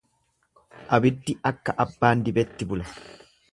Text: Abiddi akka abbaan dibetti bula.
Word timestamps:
Abiddi 0.97 1.35
akka 1.51 1.77
abbaan 1.87 2.25
dibetti 2.29 2.71
bula. 2.73 2.91